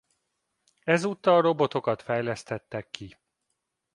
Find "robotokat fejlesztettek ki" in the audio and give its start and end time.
1.41-3.17